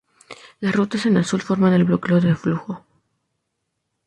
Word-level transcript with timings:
Las 0.61 0.73
rutas 0.73 1.05
en 1.05 1.17
azul 1.17 1.43
forman 1.43 1.73
el 1.73 1.83
bloqueo 1.83 2.19
de 2.19 2.33
flujo. 2.33 2.83